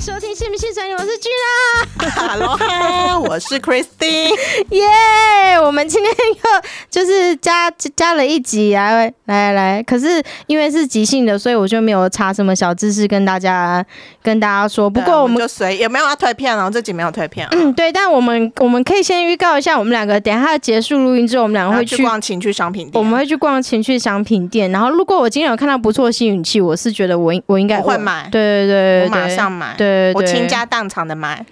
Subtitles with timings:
[0.00, 2.10] 收听信不信神，我是君啊。
[2.16, 4.34] Hello，哈，我是 Christine。
[4.70, 13.84] 耶，我们今天又就是加加了一集来来来，可是因为是即兴的，所以我就没有查什么小知识跟大家
[14.22, 14.88] 跟大家说。
[14.88, 17.46] 不过我们就随也没有要退片哦，这集没有退片。
[17.50, 22.98] 嗯，对，但我们我们可以先预告一下，我们两个等下结束录音之后，我们两个会去逛情趣商品店。
[22.98, 28.26] 我们会去逛情趣商品店，然后如果我今天有看到不错的吸引器，我是觉得我我应该会买。
[28.32, 29.74] 对对对，我马上买。
[29.76, 29.89] 对。
[30.14, 31.44] 我倾家荡产的买，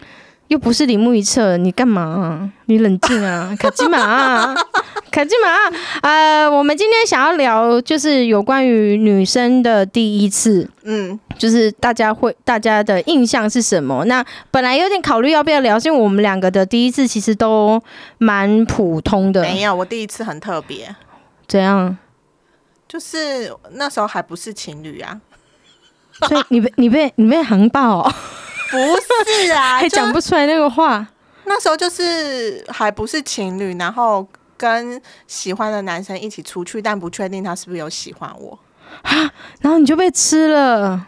[0.48, 2.50] 又不是铃木一侧，你干嘛？
[2.66, 4.54] 你冷静啊， 卡基玛，
[5.10, 5.78] 卡基玛。
[6.02, 14.04] 呃，我们今天想要聊，就是有关于女生的第一次，嗯，就是大家会大家的印象是什么？
[14.06, 17.82] 那本来有点考虑要不要聊，因为我们两个的第一次其实都
[18.18, 19.42] 蛮普通的。
[19.42, 20.94] 没有，我第一次很特别。
[21.46, 21.96] 怎样？
[22.86, 25.20] 就是那时候还不是情侣啊。
[26.26, 28.02] 所以你被你被你被航爆？
[28.70, 31.06] 不是啊， 还讲不出来那个话。
[31.44, 38.58] 那时候就是还不是情侣，然后跟喜欢的男生一起出去，但不确定他是不是有喜欢我
[39.02, 39.30] 啊。
[39.60, 41.06] 然后你就被吃了。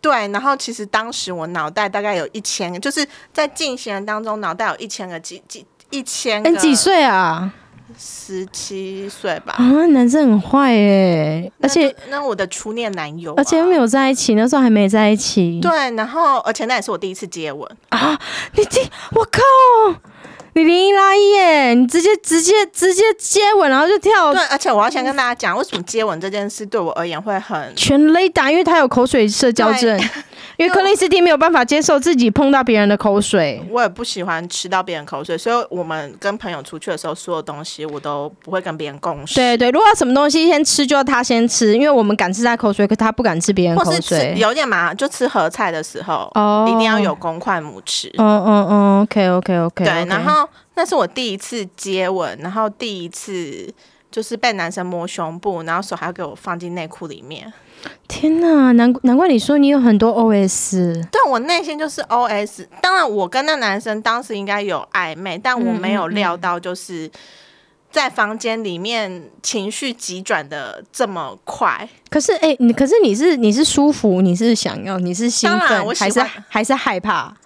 [0.00, 6.42] 对，然后其实当时我脑袋大概有一千个，就是在进行当中，脑袋有一千个几几一千。
[6.42, 7.52] 你几岁啊？
[7.98, 15.60] 十七岁吧啊，男生很坏哎，而且那我的初恋男友，而且又没有在一起，那时候还没在一起。
[15.60, 18.18] 对，然后而且那也是我第一次接吻啊！
[18.56, 18.80] 你这
[19.12, 19.40] 我靠，
[20.56, 24.32] 你零一拉一耶，你直接直接直接接吻，然后就跳。
[24.32, 30.00] 对，而且我要先跟大家讲，为什么接吻这件事对我而言会很全雷达，因为他有口水社交症。
[30.56, 39.34] 因为克里斯汀没有办法接受自己碰到别人的口水，我也不喜欢吃到别人口水，所以我们跟朋友出去的时候，所有东西我都不会跟别人共食。
[39.34, 44.32] 对对，如果什么东西先吃，就要他先吃，因为我们敢吃他口水，可他不敢吃别人口水。
[44.36, 48.08] 有点麻，就吃合菜的时候，哦，一定要有公筷母吃。
[48.18, 49.84] 嗯嗯嗯，OK OK OK。
[49.84, 50.43] 对，然后
[50.74, 53.72] 那是我第一次接吻，然后第一次
[54.10, 57.52] 就是被男生摸胸部，然后手还要给我放进内裤里面。
[58.08, 62.66] 天哪，难难怪你说你有很多 OS，对我内心就是 OS。
[62.80, 67.10] 当然，我跟那男生当时应该有暧昧，但我没有料到就是
[67.90, 71.86] 在房间里面情绪急转的这么快。
[72.08, 77.36] 可是，哎，你可是你是你是舒服，你是想要，你是兴奋，还是还是害怕？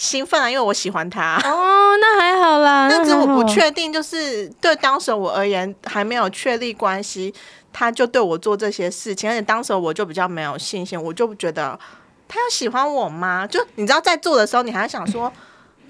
[0.00, 1.36] 兴奋啊，因为我喜欢他。
[1.44, 2.88] 哦，那还好啦。
[2.90, 7.32] 但是我不确定，就是对当时我而言还没有确立关系。
[7.72, 11.78] 他就对我做这些事情，而且当时我就比较没有信心，我就觉得
[12.26, 13.46] 他要喜欢我吗？
[13.46, 15.32] 就你知道，在做的时候，你还想说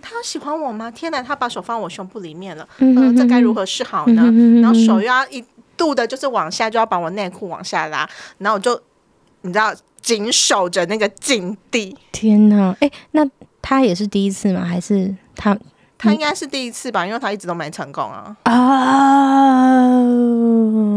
[0.02, 0.90] 他要喜欢我吗？
[0.90, 4.24] 天哪，他把手放我胸部里面了，嗯，这该如何是好呢？
[4.60, 5.42] 然后手又要一
[5.74, 8.06] 度的，就是往下，就要把我内裤往下拉，
[8.36, 8.78] 然后我就
[9.40, 11.96] 你知道，紧守着那个境地。
[12.12, 13.26] 天哪，哎，那
[13.62, 14.64] 他也是第一次吗？
[14.64, 15.56] 还是他？
[16.02, 18.34] 他应该是第一次吧，因为他一直都没成功啊。
[18.44, 19.90] 啊，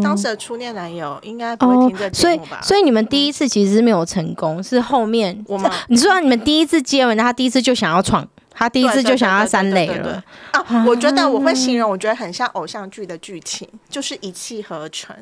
[0.01, 2.61] 当时的初恋男友应该不会听这节目吧？
[2.63, 10.85] 所以你们第一次其实是没有成功，是后面我们你知道你们第一次接吻，他第一次就想要闯，他第一次就想要三垒了啊！
[10.87, 15.13] 我觉得我会形容，我觉得很像偶像剧的剧情，就是一气呵成。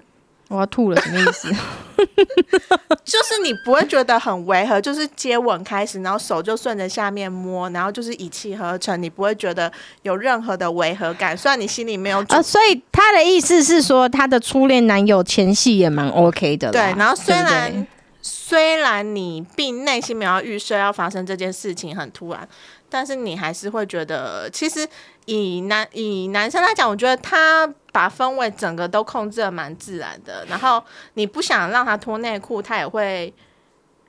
[0.52, 1.50] 我要吐了，什么意思？
[3.06, 11.38] 就是你不会觉得很违和，就是接吻开始，然后手就顺着下面摸，然后就是一气呵成，你不会觉得有任何的违和感。
[11.38, 16.70] 虽然你心里没有啊，所以他的意思是说，他的初恋男友前戏也蛮 OK 的。
[16.72, 17.88] 对，然后虽然
[18.22, 22.48] 虽然你并内心没有预设要发生这件事情很突然，
[22.90, 24.88] 但是你还是会觉得，其实
[25.26, 27.72] 以男以男生来讲，我觉得他。
[27.94, 30.82] 把氛围整个都控制的蛮自然的，然后
[31.16, 33.34] 你不想让他脱内裤，他也会，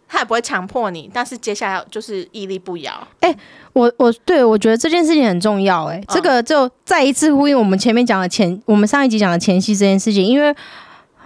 [0.06, 2.92] 他也不会强迫你，但是接下来就是屹立不摇。
[3.18, 3.36] 哎，
[3.72, 10.54] 我我对我觉得这件事情很重要，哎，这个就再一次呼应我们前面讲的前，我们上一集讲的前戏这件事情，因为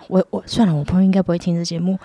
[0.08, 1.98] 我我算了，我朋友应该不会听这节目。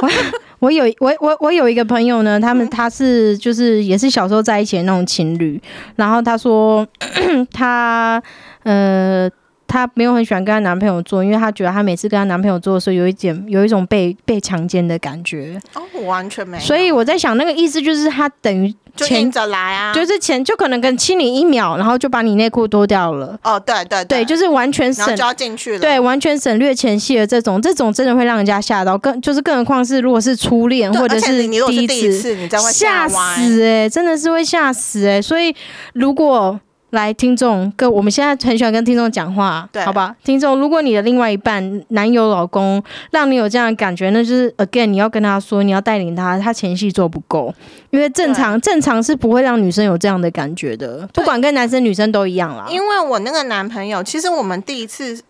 [0.58, 5.60] 我有我我我有一个朋友呢，他们他是就是也是小时候在一起的那种情侣，
[5.96, 6.86] 然后他说
[7.52, 8.22] 他
[8.62, 9.30] 呃。
[9.66, 15.60] 她没有很喜欢跟她男朋友做，因为她觉得她每次跟她男朋友做的时候，有一点有一种被被强奸的感觉。
[15.74, 16.58] 哦，我完全没。
[16.58, 23.38] 所以我在想，那个意思就是她等于牵着来啊，就是前就可能跟亲你一秒，然后就把你内裤脱掉了。
[23.42, 25.78] 哦，对对对，就是完全省就要进去了。
[25.78, 28.96] 对，完全省略前戏的这种，这种真的会让人家吓到。
[28.96, 35.20] 更就是更何况是如果是初恋或者是第一次，你吓死哎，真的是会吓死哎。
[35.20, 35.54] 所以
[35.92, 36.58] 如果
[36.90, 40.14] 来，听众，各我们现在很喜欢跟听众讲话，对好吧？
[40.22, 47.52] 听众，如果你的另外一半、男友、老公让你有这样的感觉，那就是 again，你要跟他说，你要带领他，他前戏做不够，
[47.90, 52.66] 因为正常正常是不会让女生有这样的感觉的，不管跟男生女生都一样啦。
[52.70, 55.20] 因为我那个男朋友，其实我们第一次，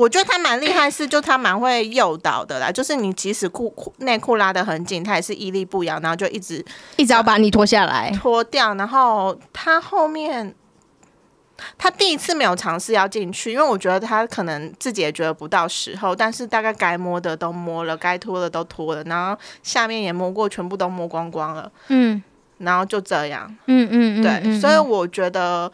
[0.00, 2.70] 我觉得他蛮厉害，是就他蛮会诱导的啦。
[2.72, 6.64] 就是你即使裤裤内裤拉得很紧，他也是屹立不摇，然后就一直
[6.96, 8.74] 一直要把你脱下来，脱掉。
[8.76, 10.54] 然后他后面，
[11.76, 21.70] 他第一次没有尝试要进去，因为我觉得他可能自己也觉得不到时候，但是大概该摸的都摸了，该脱的都脱了，然后下面也摸过，全部都摸光光了。
[21.88, 22.22] 嗯
[22.56, 25.70] 然后就这样，嗯嗯嗯，对，嗯所以我觉得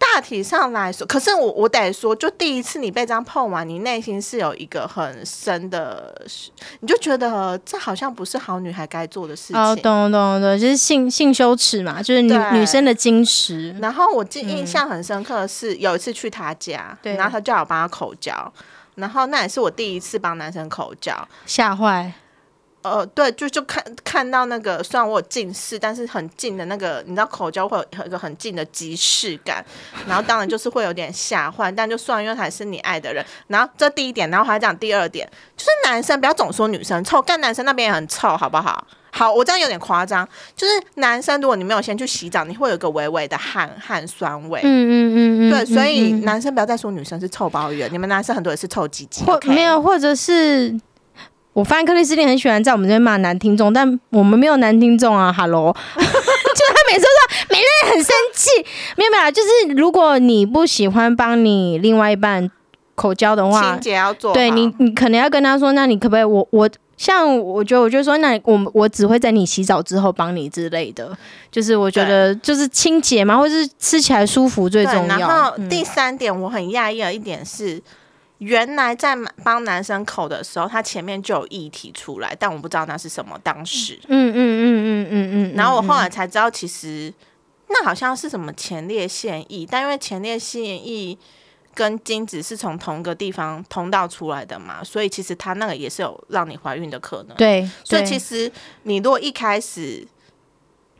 [0.00, 6.12] 大体上来说，可是我我得说，就第一次你被这样碰完，你内心是有一个很深的，
[6.80, 9.56] 你就觉得这好像不是好女孩该做的事情。
[9.56, 13.76] 哦，懂懂懂，就是性性羞耻嘛，就是女女生的矜持。
[13.80, 18.52] 然后我记印象很深刻的是，有一次去他家，对然后他叫我帮他口交，
[18.94, 21.14] 然后那也是我第一次帮男生口交。
[21.46, 22.12] 吓坏，
[22.82, 29.64] 呃，对，就就看看到那个，虽然我有近视，但是很近的那个，你知道口交会有有一个很近的即视感，
[30.06, 33.24] 然后当然就是会有点吓坏，但就算，因为还是你爱的人。
[33.48, 38.86] 然后这第一点，然后还讲第二点，就是男生不要总说女生臭，干男生那边也很臭，好不好？
[39.12, 44.60] 好，我这样有点夸张，就是男生如果你没有先去洗澡，你会有一个微微的汗汗酸味。
[44.62, 49.24] 嗯嗯嗯嗯，对，所以男生不要再说女生是臭包圆，你们男生很多也是臭鸡鸡。
[49.24, 49.38] 或？
[49.46, 50.72] 没有，或者是
[51.52, 58.48] 我发现克里斯汀很喜欢在我们这边骂男听众，但我们没有男听众啊，Hello， 就他每次都说每个人很生气，
[58.96, 62.50] 没有没有，就是如果你不喜欢帮你另外一半
[62.94, 66.68] 口交的话清，洁要做，对你你可能要跟他说，那你可不可以我我。
[66.96, 71.16] 像我觉得，我就说，那我我只会在你洗澡之后帮你之类的，
[71.50, 75.18] 就是我觉得就是清洁嘛，或是吃起来舒服最，重要。
[75.18, 75.66] 然后嗯。
[75.66, 77.82] 第三点，我很讶异的一点是，
[78.40, 79.14] 原来在
[79.44, 83.38] 帮男生口的时候，他前面就有液体出来，但我不知道那是什么。
[83.42, 87.12] 当时，嗯嗯嗯嗯嗯嗯，然后我后嗯来才知道，其实
[87.68, 91.16] 那好像是什么前列腺液，但因为前列腺液
[91.74, 97.36] 跟精子是从同个地方通道出来的嘛，所以其实它那个也是有让你怀孕的可能。
[97.36, 98.50] 对，所以其实
[98.84, 100.06] 你如果一开始，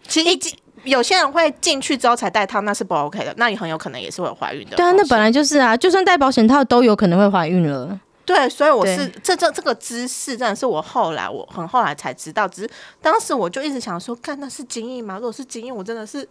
[0.06, 0.54] 其实一进
[0.84, 4.76] 有些人会进去之后才戴套，那是不 OK 的，那你很有可能也是会有怀孕的。
[4.76, 7.98] 对啊，那本来就是啊，就算戴保险套都有可能会怀孕了。
[8.24, 15.16] 对，所以我是这这这个知识真的是我后来我很后来才知道，只是当时我就一直想说，看那是精液吗？
[15.16, 16.26] 如果是精液，我真的是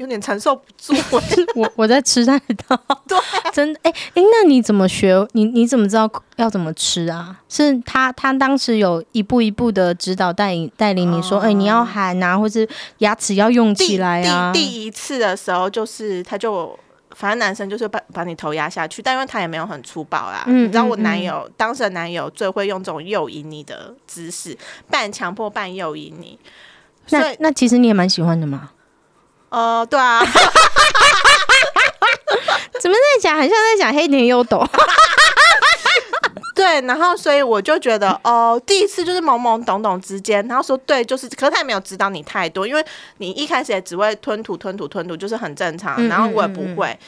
[0.00, 1.46] 有点承受不住、欸。
[1.54, 2.74] 我我在吃那套，
[3.06, 3.18] 对，
[3.52, 5.14] 真的哎哎，那你怎么学？
[5.32, 7.38] 你你怎么知道要怎么吃啊？
[7.48, 12.66] 是他他当时有一步一步的指导带领带领你说，哎、你要含啊，或是
[12.98, 14.50] 牙齿要用起第来啊。
[14.52, 16.78] 第第一次的时候，就是他就。
[17.16, 20.44] 反正男生就是把把你头压下去，但因为他也没有很粗暴啦。
[20.46, 24.56] 嗯你知道我嗯男友、当时的男友最会用这种诱引你的姿势，
[24.88, 26.38] 半强迫半诱引你。
[27.08, 28.70] 所以那那其实你也蛮喜欢的嘛？
[29.50, 30.20] 呃，对啊，
[32.80, 33.36] 怎么在讲？
[33.36, 34.66] 很像在讲黑田优斗。
[36.54, 42.84] 对，然后所以我就觉得，哦，第一次就是懵懵懂懂之间，然后说对，就是，可是他也没有指导你太多，因为
[43.16, 46.98] 你一开始也只会吞吐、吞吐、吞吐，就是很正常，嗯然后我也不嗯嗯会，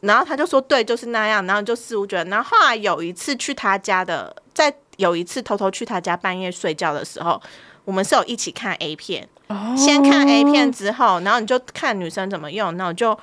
[0.00, 7.40] 然后他就说对，就是那样，然后就似乎觉得，然后后来有一次去他家的，在有一次偷偷去他家半夜睡觉的时候，
[7.84, 9.28] 我们是有一起看 A 片，
[9.76, 13.18] 先看 A 片之后，然后你就看女生怎么用，然后我就。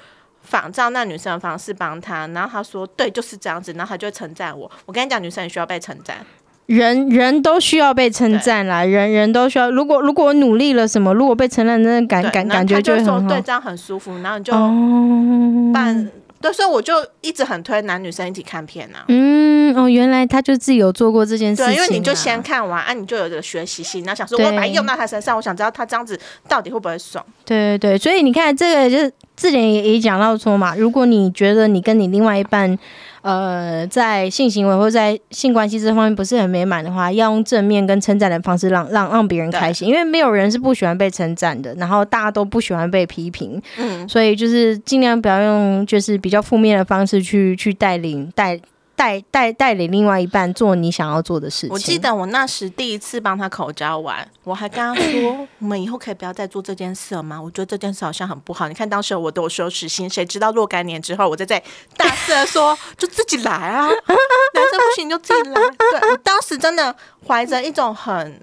[0.45, 4.69] 仿照那女生的方式帮她，然后她说对，就是这样子，然后她就会称赞我。
[4.85, 6.17] 我跟你讲，女生也需要被称赞。
[6.65, 9.71] 人人都需要被称赞啦，人人都需要。
[9.71, 13.41] 如果如果我努力了什么，如果被承认，那感，感感觉会很好就会说对，。
[13.41, 16.11] 这样很舒服，然后你就哦，办。
[16.43, 21.67] 对，所以我就一直很推男女生一起看片呐、嗯，哦，原来他就自己有做过这件事情、啊。
[21.69, 26.19] 对，因为你就先看完啊，你就有这个学习性，然后想说对我把它用到他身上，我想知道他这样子
[26.49, 27.25] 到底会不会爽。
[27.45, 32.77] 对对对，所以你看这个就是字典也也讲到说嘛，如果你觉得你跟你另外一半。
[33.23, 48.59] 呃，在性行为或在性关系这方面不是很美满的话，要用正面跟称赞的方式让让让别人开心，因为没有人是不喜欢被称赞的，然后大家都不喜欢被批评，嗯，所以就是尽量不要用就是比较负面的方式去去带领带
[49.03, 51.69] 带带带领另外一半做你想要做的事情。
[51.69, 57.41] 我记得我那时第一次帮他口交完，我还跟他说，我们以后可以不要再做这件事了吗？
[57.41, 58.67] 我觉得这件事好像很不好。
[58.69, 61.61] 你看当时我都有羞耻心，谁知道若干年之后，我再在
[61.97, 65.55] 大肆的说， 就自己来啊，男生不行就自己来。
[65.55, 66.95] 对我当时真的
[67.27, 68.39] 怀着一种很。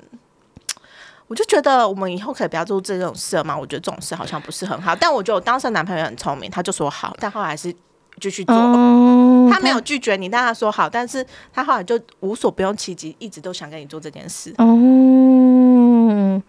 [1.26, 3.56] 我就觉得我们以后可以不要做这种事了嘛。
[3.56, 7.72] 我觉得这种事好像不是很好，但我觉得我当时的男朋友很聪明，他就说好，但后来还是
[8.20, 8.54] 继续做。
[8.54, 14.54] 哦，他没有拒绝你，但他说好，但是他后来就无所不用其极，一直都想跟你做这件事。
[14.58, 16.40] 哦，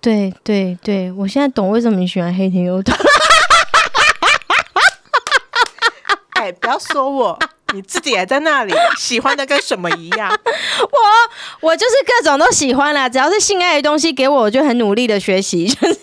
[0.00, 2.92] 对对对，我现在懂为什么你喜欢黑田优斗。
[6.30, 7.38] 哎，不要说我，
[7.74, 10.30] 你自己也在那里喜欢的跟什么一样。
[10.80, 15.66] 我我就是各种都喜欢啦，只要是性爱的东西给我，我就很努力的学习。
[15.66, 15.98] 就是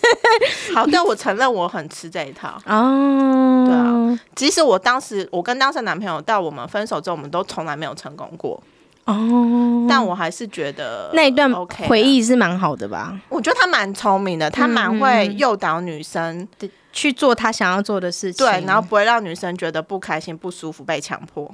[0.74, 2.60] 好，但我承认我很吃这一套。
[2.66, 8.62] 哦，对啊，即使我当时我跟当时男朋友到我们分手之后，我们都从来没有成功过，
[9.06, 13.18] 哦，但我还是觉得那一段 OK 回忆是蛮好的吧？
[13.28, 16.46] 我觉得他蛮聪明的，他蛮会诱导女生，
[16.92, 21.48] 去做他想要做的事情，对，然后不会让女生觉得不开心、不舒服、被强迫。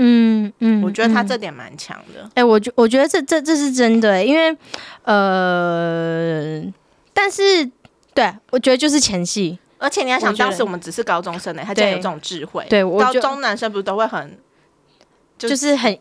[0.00, 2.30] 嗯嗯，我觉得他嗯这点蛮强的。
[2.34, 4.56] 哎、我觉我觉得这这这是真的、因为
[5.02, 6.62] 呃，
[7.12, 7.68] 但是
[8.14, 12.64] 对我觉得就是前戏，而且你要想，当时我们只是高中生呢，他竟然有对这种智慧。
[12.68, 14.38] 对高中男生不是都会很，
[15.38, 16.00] 就就是很硬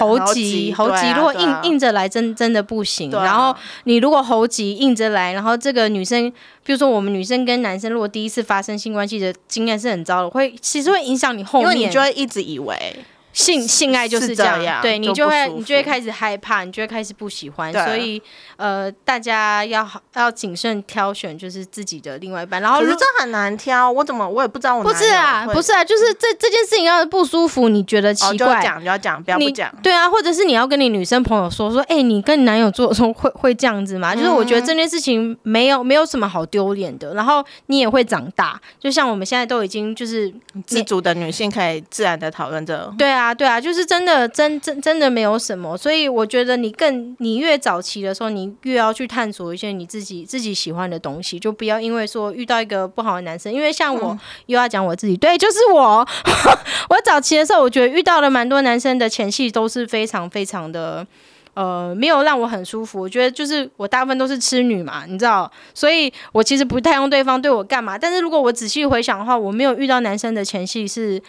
[0.00, 3.14] 猴猴急急猴急，如果硬硬着来，真真的不行。
[3.14, 6.30] 啊然后你如果猴急硬着来，然后这个女生，
[6.64, 12.96] 比如说我们女生跟男生，如果第一次发生性关系的经验是很糟的，会其实会影响你后面因为面你就会一直以为，
[13.32, 18.22] 性性爱就是是这样，这样对你就会你就会开始害怕，你就会开始不喜欢，啊所以
[18.56, 22.60] 呃，大家要好要谨慎挑选，就是自己的另外一半。
[22.62, 23.90] 然后如可是这很难挑。
[23.92, 29.70] 我怎么我也不知道我不是啊，不是啊，就是这这件事情要是不舒服，你觉得哦，奇怪，讲就要讲，不要不你讲。
[29.82, 34.14] 对啊，或者是你要跟你女生朋友说说，哎、你跟你男友做的时候会会这样子吗？
[34.14, 40.32] 就是我觉得嗯这件事情没有没有什么好丢脸的，然后你也会长大，就像我们现在都已经就是
[40.66, 42.92] 自主的女性可以自然的讨论这。
[42.96, 56.08] 对啊，对啊，就是真的，真真真的没有什么，所以我觉得你更你越早期的时候，你越要去探索一些你自己自己喜欢的东西，就不要因为说遇到一个不好的男生，因为像我、又要讲我自己，对，就是我，
[56.88, 61.06] 我早期的时候，我觉得遇到了蛮多男生的前戏都是非常非常的。
[61.54, 62.98] 呃，没有让我很舒服。
[62.98, 67.98] 我觉得就是我大部分都是痴女嘛，你知道，所以我其实不太用对方对我干嘛。
[67.98, 71.20] 但是如果我仔细回想的话，我没有遇到男生的前戏是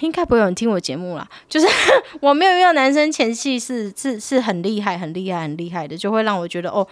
[0.00, 1.66] 应该不会有人听我节目啦，就是
[2.20, 6.86] 我没有遇到男生前戏是是是很厉害、很厉害、很厉害的，就会让我觉得哦，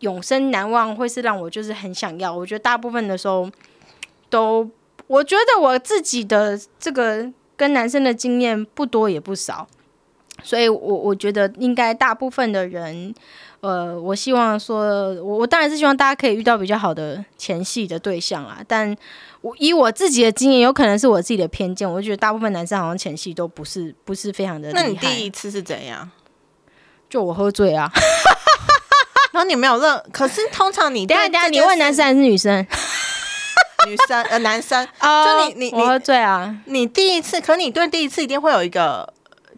[0.00, 2.34] 永生难忘，会是让我就是很想要。
[2.34, 3.50] 我觉得大部分的时候
[4.30, 4.68] 都，
[5.06, 9.66] 我觉得我自己的这个跟男生的经验不多也不少，
[10.42, 13.14] 所以我我觉得应该大部分的人。
[13.62, 18.94] 呃，我希望说，我我当然是希望大家可以遇到比较好的前戏的对象啦，但
[19.40, 24.72] 我以我自己的经验，有可能是我自己的偏见，我就觉得大部分男生好像前戏都不是不是非常的。
[24.72, 26.10] 那你第一次是怎样？
[27.08, 27.88] 就我喝醉啊？
[29.32, 32.66] 然后你没有任，可是通常你等下等下，你问男生还是女生？
[33.86, 36.56] 女生呃男生，就你你我喝醉啊？
[36.64, 39.12] 你第一次，可你对第一次一定会有一个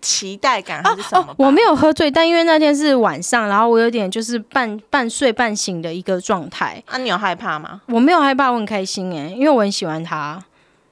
[0.04, 6.82] 期待感还是什么我没有喝醉，但因为那天是晚上，然后我有点就是半半睡半醒的一个状态。
[6.86, 7.80] 啊，你有害怕吗？
[7.86, 10.44] 我没有害怕，我很开心哎，因为我很喜欢他。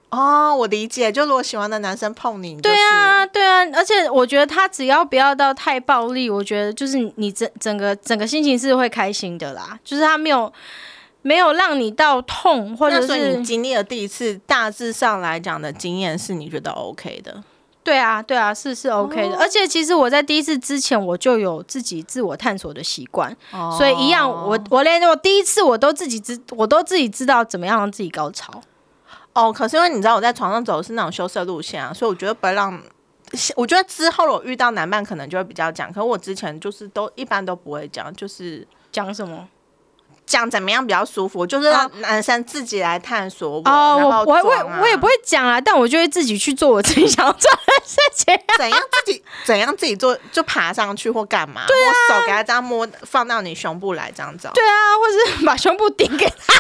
[0.09, 9.79] 哦，我理解，就如果喜欢的男生碰你，你对就是啊，对啊，而且我觉得他只要不要到太暴力，我觉得就是你整整个整个心情是会开心的啦。
[9.85, 10.53] 就是他没有
[11.23, 17.43] 没有让你到痛，或者是你经历了第一次，大致上来讲的经验是你觉得 OK 的。
[17.85, 19.39] 对啊，对啊，是是 OK 哦的。
[19.39, 28.63] 而且其实我在第一次之前我就有自己自我探索的习惯，哦所以一样，我我连我第一次我都自己知，我都自己知道怎么样让自己高潮。
[29.35, 32.81] 哦，可是因为你知道我在床上走的是那种羞涩路线啊，所以我觉得不会让。
[33.57, 39.49] 我觉得之后我遇到男伴可能就会比较讲，可是我之前就是都一般都不会讲，就是讲什么？
[40.33, 48.35] 讲怎么样比较舒服，就是让男生自己来探索我，我我我也不会讲啊，但我就会自己去做我自己想要做的事情。
[48.57, 54.53] 怎样自己怎样自己做，就爬上去或干嘛，对啊，手给他这样摸，放到你胸部来这样子哦。
[54.55, 56.55] 对啊，或是把胸部顶给他。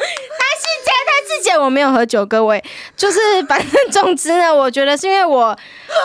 [0.00, 2.62] 太细节，太细节，我没有喝酒，各位，
[2.96, 5.56] 就是反正总之呢，我觉得是因为我，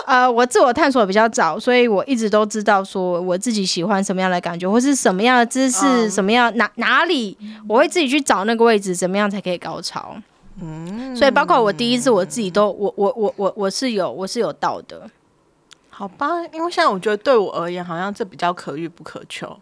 [0.06, 7.36] 呃，我自我探索比较早，所以我一直都知道说我自己喜欢什么样的感觉，或是什么样的姿势，嗯什么样哪哪里，
[7.68, 10.16] 我会自己去找那个位置，怎么样才可以高潮。
[10.60, 15.08] 嗯，所以包括我第一次，我自己都，我我我我我是有我是有到的。
[15.90, 19.58] 好吧，因为现在我觉得对我而言，好像这比较可遇不可求。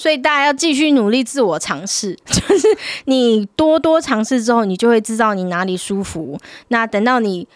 [0.00, 2.66] 所以大家要继续努力自我尝试， 就是
[3.04, 6.38] 你多多尝试之后，你就会知道你哪里舒服。
[6.68, 7.46] 那等到你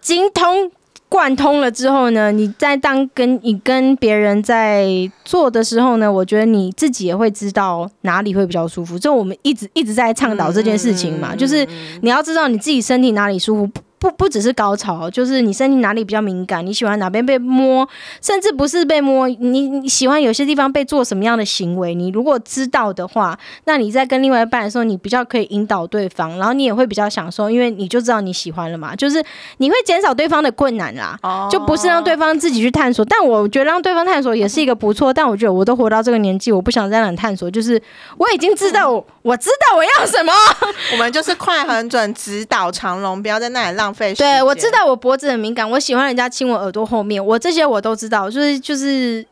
[0.00, 0.70] 精通
[1.08, 4.86] 贯通了之后呢，你在当跟你跟别人在
[5.24, 8.96] 做的时候呢，我觉得你自己也会知道哪里会比较舒服。
[8.96, 11.66] 就我们一直一直在倡导这件事情嘛，就是
[12.02, 13.72] 你要知道你自己身体哪里舒服。
[13.98, 17.88] 不不只是高潮，就是你身体哪里比较敏感，你喜欢哪边被摸，
[18.22, 29.22] 甚至不是被摸，你你喜欢有些地方被做什么样的行为，你如果知道的话，那你在跟另外一半的时候，你比较可以引导对方，然后你也会比较享受，因为你就知道你喜欢了嘛，就是
[29.56, 31.18] 你会减少对方的困难啦，
[31.50, 33.04] 就不是让对方自己去探索。
[33.04, 37.80] 但我觉得让对方探索也是一个不错，但我觉得我都活到这个年纪，我不想再让你探索，就是
[38.16, 38.90] 我已经知道，
[39.22, 40.32] 我知道我要什么，
[40.92, 43.87] 我们就是快很准，直捣长龙，不要在那里浪。
[44.14, 49.24] 对，我知道我脖子很敏感，我喜欢人家亲我耳朵后面，我这些我都知道，就是就是。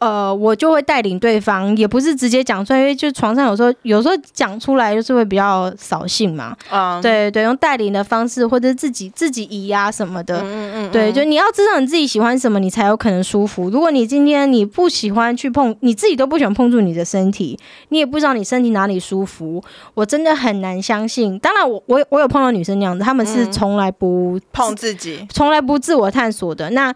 [0.00, 6.56] 呃，我就会带领对方，也不是直接讲出来，因为就床上有时候有时候讲出来就是会比较扫兴嘛。
[6.70, 10.38] 啊，对对，用带领的方式或者自己自己移呀什么的。
[10.38, 13.70] 嗯嗯对，就你要知道你自己喜欢什么，你才有可能舒服。
[13.70, 19.62] 如果你今天你不喜欢去碰，你自己都不喜欢碰触你的身体，你也不知道你身体哪里舒服，
[19.94, 21.38] 我真的很难相信。
[21.38, 26.70] 当然，我我我有碰到女生那样子，他们是从来不碰自己，从来不自我探索的。
[26.70, 26.94] 那。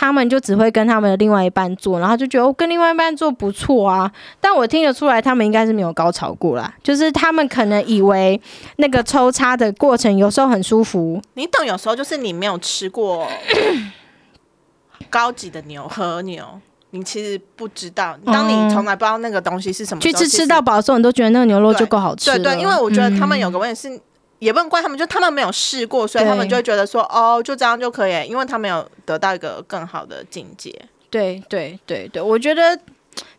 [0.00, 4.08] 他们就只会跟他们的另外一半做，然后就觉得我跟另外一半做不错啊。
[4.40, 8.40] 但我听得出来，他们应该是没有高潮过啦，就是他们可能以为
[8.76, 11.20] 那个抽插的过程有时候很舒服。
[11.34, 13.26] 你懂，有时候就是你没有吃过
[15.10, 16.44] 高级的牛和牛，
[16.90, 18.16] 你其实不知道。
[18.24, 22.30] 当你从来不知道那个东西是什么，去吃吃到饱的时候，你都觉得那个牛肉就够好吃。
[22.30, 24.00] 对对，因为我觉得他们有个问题是。
[24.38, 30.70] 也不能怪他们，就他们没有试过，所以他们就会觉得说，哦，就这样就可以，因为他没有得到一个更好的境界。
[31.10, 32.78] 对对对对，我觉得。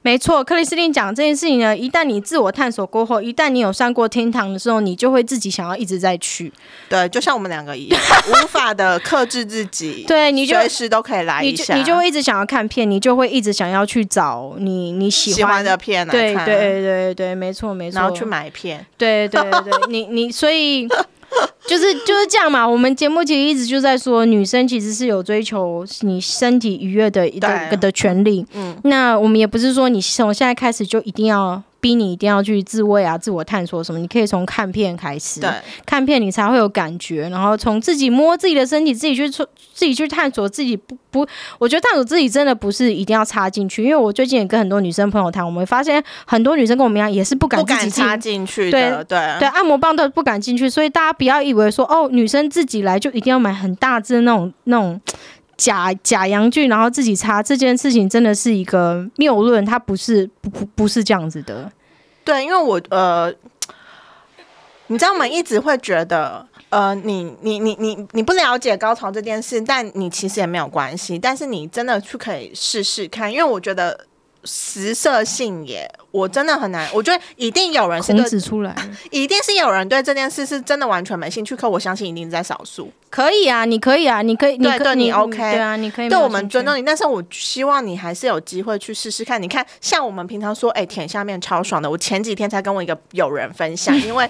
[0.01, 6.51] 没错，克里斯汀讲这件事情呢，一旦你自我探索过后，一旦你有上过天堂的时候，你就会自己想要一直在去。
[6.87, 8.01] 对，就像我们两个一样，
[8.31, 10.05] 无法的克制自己。
[10.07, 16.45] 对，你就随时都可以来一下，你就会一直想要看片，你就会一直想要去找你你喜欢的片来看。
[16.45, 17.99] 对对对对，没错没错。
[17.99, 18.85] 然后去买片。
[18.97, 20.87] 对对对，你你所以。
[21.67, 28.45] 就是就是这样嘛，我们节目其实一直就在说，女生其实是有追求你身体愉悦的一个的权利。
[28.53, 31.61] 嗯，那我们也不是说你从现在开始就一定要。
[31.79, 33.99] 逼你一定要去自慰啊，自我探索什么？
[33.99, 35.49] 你可以从看片开始，对，
[35.85, 39.47] 看片你才会有感觉，然后从自己摸自己的身体，自己去自
[39.85, 41.25] 己去探索自己不不，
[41.57, 54.99] 我觉得探索自己真的不是一定要插进去，因为我最近也跟很多女生朋友谈，我们发现很多女生跟我们一样，也是不敢自己插进去，对对对，按摩棒都不敢进去，所以大家不要以为说哦，女生自己来就一定要买很大只那种那种。
[55.59, 61.69] 假假阳具，然后自己擦这件事情真的是一个谬论，它不是不不不是这样子的。
[62.23, 63.31] 对，因为我呃，
[64.87, 65.27] 你知道吗？
[65.27, 71.19] 一直会觉得呃，你你你你你不了解高潮这件事，但你其实也没有关系。
[71.19, 74.05] 但是你真的去可以试试看，因为我觉得。
[74.43, 76.87] 食色性也，我真的很难。
[76.93, 78.75] 我觉得一定有人是指出来，
[79.11, 81.55] 一定是有人对这件事是真的完全没兴趣。
[81.55, 82.91] 可我相信一定在少数。
[83.09, 86.09] 可以啊，你可以啊，你可以，对对，你 OK，对啊，你可以。
[86.09, 89.41] 对我们尊重你，但是我希望你还是有机会去试试看。
[89.41, 91.89] 你看，像我们平常说，哎，舔下面超爽的。
[91.89, 94.29] 我前几天才跟我一个友人分享， 因为。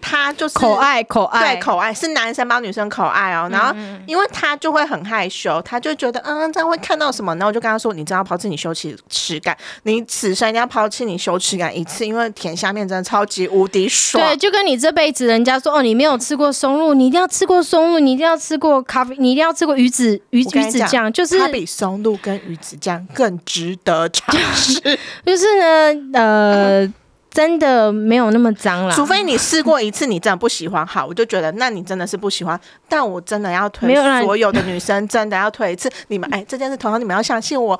[0.00, 3.48] 他就是口爱，口爱，对，口爱是男生帮女生口爱哦。
[3.50, 3.74] 然后，
[4.06, 7.34] 因为他就会很害羞，他就觉得，嗯，这样会看到什么？
[7.34, 24.80] 然后我就跟他说：“你真要抛弃你羞耻耻感，你此生一定要抛弃你羞耻感一次，因为舔下面真的超级无敌爽。”对，就跟你这辈子人家说：“哦，你没有吃过松露，你一定要吃过松露，你一定要吃过咖啡，你一定要吃过鱼子鱼鱼子酱。”就是它比松露跟鱼子酱更值得尝试。
[25.26, 26.92] 就是呢，呃。
[27.38, 32.60] 真的没有那么脏了，除非你试过一次，你真的不喜欢，好，我就觉得那你真的是不喜欢。
[32.88, 35.88] 但我真的要推，所有的女生真的要推一次。
[36.08, 37.78] 你们哎，这件事同样你们要相信我，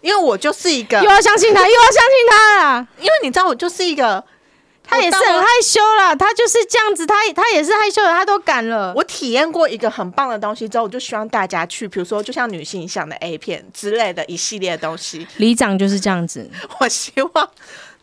[0.00, 2.86] 因为我就是一个又要相信他，又要相信他啦。
[3.00, 4.22] 因为你知道，我就是一个，
[4.84, 8.92] 他也是很害羞啦，他就是这样子，他他也是害羞的，他都敢了。
[8.94, 15.26] 我体验过一个很棒的东西之后，我就希望大家去，比如说就像女性向的 A 片之类的一系列东西。
[15.38, 17.50] 里长就是这样子， 我希望。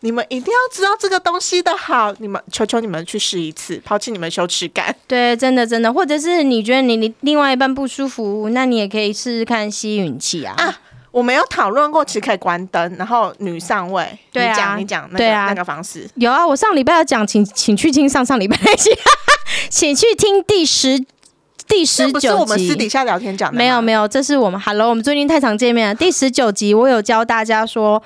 [0.04, 4.94] 你们一定要知道这个东西的好，你们求求你们去试一次，抛弃你们羞耻感。
[5.06, 10.56] 对，真的真的，或者是你觉得你你另外一半不舒服，那你也可以试试看吸吮器啊。
[10.58, 10.76] 啊，
[11.12, 14.18] 我们有讨论过，其实可以关灯，然后女上位。
[14.32, 16.10] 对啊，你讲你讲那个那个方式。
[16.16, 18.90] 有啊，我上礼拜要讲，请请去听上上礼拜那期，
[19.70, 20.98] 请去听第十
[21.68, 22.26] 第十九集。
[22.26, 23.56] 是我们私底下聊天讲的。
[23.56, 25.94] 没有没有，这是我们 Hello，我们最近太常见面了。
[25.94, 28.02] 第十九集我有教大家说。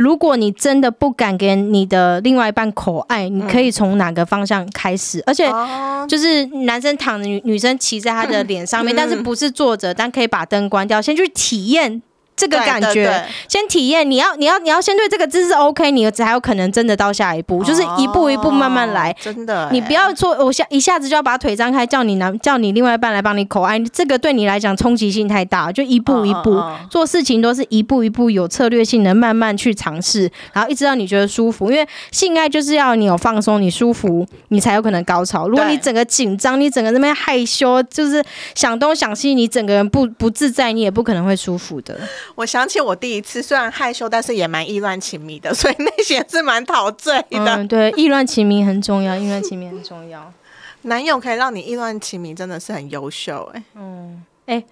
[0.00, 5.22] 如果你真的不敢给你的另外一半口爱，你可以从哪个方向开始？
[5.26, 12.00] 而且哦，就是男生躺着，女女生骑在他的脸上面，嗯 但是不是坐着，但可以把灯关掉，先去体验
[12.40, 13.22] 这个感觉。
[13.46, 19.16] 先体验，你要你要你要先对这个姿势 OK，你才有可能真的到下一步，就是一步一步慢慢来哦。
[19.20, 26.58] 真的欸，你不要说，我下一下子就要把腿张开，叫你男叫你另外一半来帮你口爱，这个对你来讲冲击性太大，就一步一步、
[26.90, 31.70] 做事情都是一步一步有策略性的，慢慢去尝试，然后一直到你觉得舒服。
[31.70, 35.46] 因为性爱就是要你有放松，你舒服，你才有可能高潮。
[35.46, 38.24] 如果你整个紧张，你整个那边害羞，就是
[38.54, 41.98] 想东想西，你整个人不不自在，你也不可能会舒服的。
[42.34, 47.56] 我想起我第一次，虽然害羞，但是也蛮意乱情迷的，所以那些是蛮陶醉的。
[47.56, 50.32] 嗯，对，意乱情迷很重要，意乱情迷很重要。
[50.82, 53.62] 男友可以让你意乱情迷，真的是很优秀哎。
[53.74, 54.64] 嗯，哎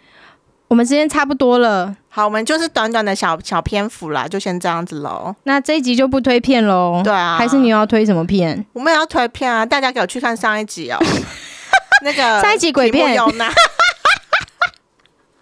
[0.69, 5.35] 我们时间差不多了，好，我们就是短短的小小篇幅啦，就先这样子喽。
[5.45, 7.01] 那这一集就不推片喽。
[7.03, 8.67] 对啊还是你要推什么片？
[8.75, 10.99] 我们也要推片啊，大家给我去看上一集哦。
[12.05, 13.51] 那个上一集鬼片有拿。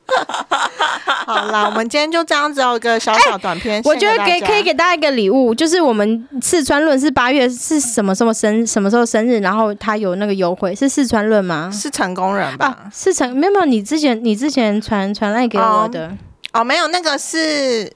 [1.26, 3.82] 好啦，我们今天就这样子有一个小小短片。
[3.84, 11.68] 我觉得给可以给大家一个礼物，就是我们四川论是八月是什么什么生什么时候生日，然后他有那个优惠，是四川论吗？
[11.72, 12.66] 是成功人吧？
[12.66, 16.16] 啊，是成没有没有，你之前你之前传传来给我的，
[16.52, 17.92] 哦，没有，那个是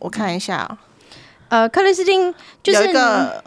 [0.00, 0.76] 我看一下哦，
[1.48, 3.42] 呃，克里斯汀就是有一个，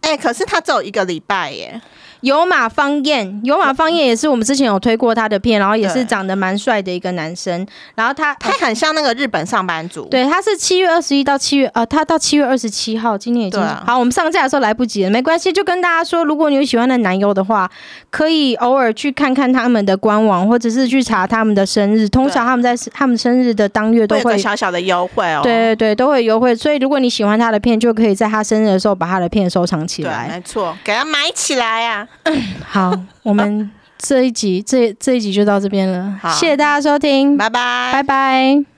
[0.00, 1.80] 哎、可是他只有一个礼拜耶。
[2.20, 10.04] 有马方彦，有马方彦也是我们之前有推过他的片，然后也是对长得蛮帅的一个男生，然后他他很像那个日本上班族。
[10.06, 17.70] 对，他是七月二十一到七月，呃，他到七月二十七号，今天已经、啊好，我们上架的时候来不及了，没关系，就跟大家说，如果你有喜欢的男优的话，
[18.10, 25.40] 可以偶尔去看看他们的官网，或者是去查他们的生日，通常他们在他们生日的当月都会有小小的优惠哦。
[25.42, 30.28] 对对对，都会有优惠，所以如果你喜欢他的片，就可以在他生日的时候把他的片收藏起对，来。
[30.28, 32.07] 没错，给他买起来啊！
[32.66, 32.92] 好，
[33.22, 36.18] 我们这一集这这一集就到这边了。
[36.20, 38.77] 好，谢谢大家收听，拜拜，拜拜